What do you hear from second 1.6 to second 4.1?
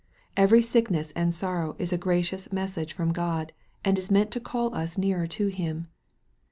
is a gracious message from God, and is